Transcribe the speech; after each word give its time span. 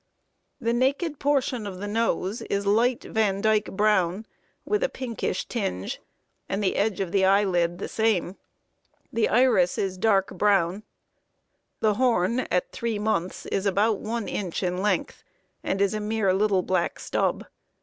The 0.59 0.73
naked 0.73 1.19
portion 1.19 1.67
of 1.67 1.77
the 1.77 1.87
nose 1.87 2.41
is 2.49 2.65
light 2.65 3.01
Vandyke 3.01 3.71
brown, 3.73 4.25
with 4.65 4.83
a 4.83 4.89
pinkish 4.89 5.45
tinge, 5.45 6.01
and 6.49 6.63
the 6.63 6.75
edge 6.75 6.99
of 6.99 7.11
the 7.11 7.23
eyelid 7.23 7.77
the 7.77 7.87
same. 7.87 8.37
The 9.13 9.29
iris 9.29 9.77
is 9.77 9.99
dark 9.99 10.35
brown. 10.35 10.81
The 11.81 11.93
horn 12.01 12.39
at 12.49 12.71
three 12.71 12.97
months 12.97 13.45
is 13.45 13.67
about 13.67 13.99
1 13.99 14.27
inch 14.27 14.63
in 14.63 14.79
length, 14.81 15.23
and 15.63 15.79
is 15.79 15.93
a 15.93 15.99
mere 15.99 16.33
little 16.33 16.63
black 16.63 16.99
stub. 16.99 17.45